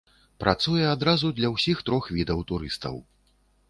[0.43, 2.95] Працуе адразу для ўсіх трох відаў турыстаў.